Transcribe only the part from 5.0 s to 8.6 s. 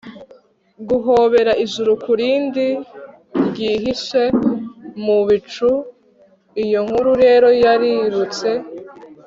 mu bicu. iyo nkuru rero yarirutse